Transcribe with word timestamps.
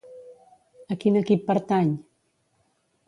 A 0.95 0.97
quin 1.03 1.19
equip 1.21 1.45
pertany? 1.51 1.93